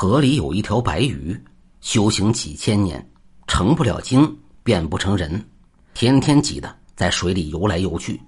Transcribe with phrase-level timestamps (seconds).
[0.00, 1.36] 河里有一条白鱼，
[1.80, 3.04] 修行几千年，
[3.48, 5.44] 成不了精，变不成人，
[5.92, 8.22] 天天急的在水里游来游去。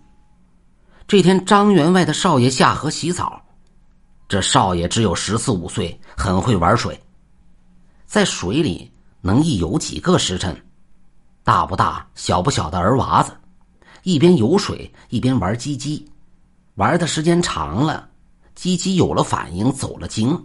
[1.06, 3.40] 这天，张员外的少爷下河洗澡，
[4.28, 7.00] 这少爷只有十四五岁，很会玩水，
[8.04, 8.90] 在水里
[9.20, 10.60] 能一游几个时辰，
[11.44, 13.30] 大不大、小不小的儿娃子，
[14.02, 16.04] 一边游水一边玩鸡鸡，
[16.74, 18.08] 玩的时间长了，
[18.56, 20.36] 鸡鸡有了反应，走了精。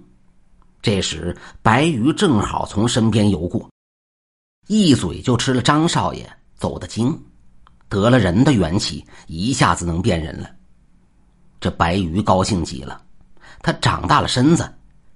[0.85, 3.67] 这时，白鱼正好从身边游过，
[4.67, 7.19] 一嘴就吃了张少爷走的精，
[7.89, 10.47] 得了人的元气，一下子能变人了。
[11.59, 13.01] 这白鱼高兴极了，
[13.63, 14.71] 他长大了身子，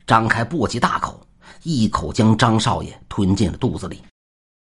[0.08, 1.22] 张开簸箕大口，
[1.62, 4.02] 一口将张少爷吞进了肚子里，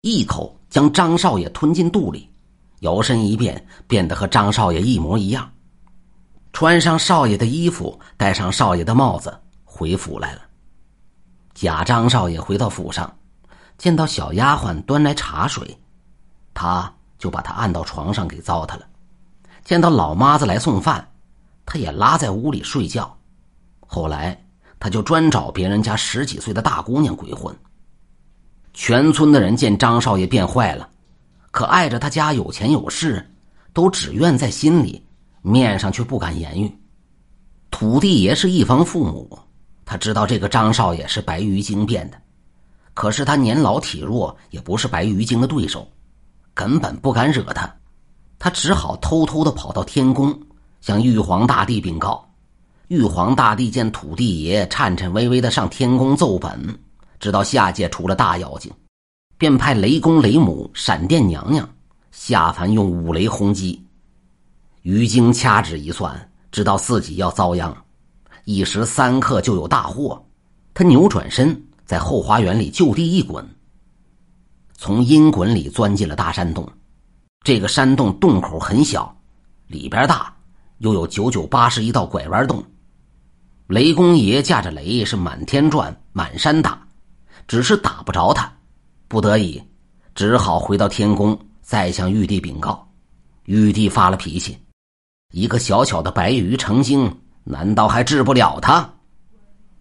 [0.03, 2.29] 一口将张少爷吞进肚里，
[2.81, 5.51] 摇身一变，变得和张少爷一模一样，
[6.53, 10.43] 穿上少爷的衣服，戴上少爷的帽子，回府来了。
[11.55, 13.13] 贾张少爷回到府上，
[13.77, 15.77] 见到小丫鬟端来茶水，
[16.55, 18.83] 他就把她按到床上给糟蹋了；
[19.65, 21.07] 见到老妈子来送饭，
[21.67, 23.15] 他也拉在屋里睡觉。
[23.81, 24.41] 后来
[24.79, 27.55] 他就专找别人家十几岁的大姑娘鬼混。
[28.73, 30.89] 全村的人见张少爷变坏了，
[31.51, 33.29] 可碍着他家有钱有势，
[33.73, 35.05] 都只怨在心里，
[35.43, 36.73] 面上却不敢言语。
[37.71, 39.39] 土地爷是一方父母。
[39.91, 42.17] 他知道这个张少爷是白鱼精变的，
[42.95, 45.85] 可是他年老体弱，也不是白鱼精的对手，
[46.55, 47.69] 根本不敢惹他。
[48.39, 50.33] 他只好偷偷的跑到天宫，
[50.81, 52.25] 向玉皇大帝禀告。
[52.87, 56.79] 玉皇大帝见土地爷颤颤巍巍的上天宫奏本，
[57.19, 58.71] 知道下界出了大妖精，
[59.37, 61.69] 便派雷公、雷母、闪电娘娘
[62.13, 63.85] 下凡用五雷轰击。
[64.83, 67.77] 鱼精掐指一算，知道自己要遭殃。
[68.45, 70.25] 一时三刻就有大祸，
[70.75, 73.47] 他扭转身，在后花园里就地一滚，
[74.75, 76.69] 从阴滚里钻进了大山洞。
[77.45, 79.15] 这个山洞洞口很小，
[79.67, 80.35] 里边大，
[80.79, 82.63] 又有九九八十一道拐弯洞。
[83.67, 86.87] 雷公爷驾着雷是满天转，满山打，
[87.47, 88.53] 只是打不着他，
[89.07, 89.63] 不得已，
[90.15, 92.87] 只好回到天宫，再向玉帝禀告。
[93.45, 94.59] 玉帝发了脾气，
[95.33, 97.11] 一个小小的白鱼成精。
[97.45, 98.89] 难道还治不了他？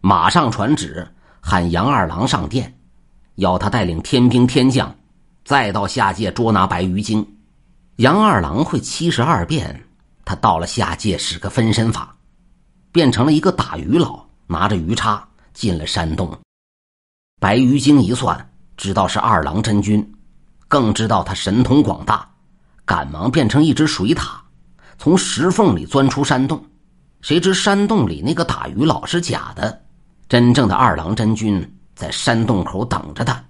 [0.02, 1.08] 马上传旨
[1.42, 2.80] 喊杨二郎上殿，
[3.36, 4.96] 要他带领天兵天将，
[5.44, 7.26] 再到下界捉拿白鱼精。
[7.98, 9.84] 杨二郎会七十二变，
[10.24, 12.16] 他到了下界使个分身法，
[12.92, 16.38] 变成了一个打鱼佬，拿着鱼叉进了山洞。
[17.42, 20.14] 白鱼精一算，知道是二郎真君，
[20.70, 22.30] 更知道他神通广大，
[22.86, 24.30] 赶忙变成一只水獭，
[24.98, 26.66] 从石缝里钻出山洞。
[27.22, 29.82] 谁知山洞里那个打鱼佬是假的，
[30.28, 31.62] 真正的二郎真君
[31.96, 33.44] 在山洞口等着他，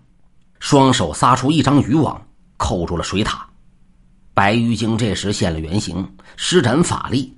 [0.59, 2.19] 双手撒出一张渔网，
[2.57, 3.39] 扣住了水獭。
[4.33, 7.35] 白鱼精这时现了原形，施展法力，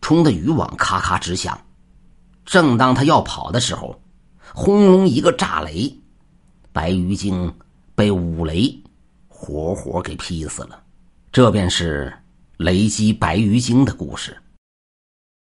[0.00, 1.58] 冲的渔网咔咔直响。
[2.44, 4.00] 正当他要跑的时候，
[4.52, 5.94] 轰隆一个炸雷，
[6.72, 7.52] 白鱼精
[7.94, 8.74] 被五雷
[9.28, 10.82] 活活给劈死了。
[11.30, 12.12] 这便是
[12.56, 14.36] 雷击白鱼精的故事。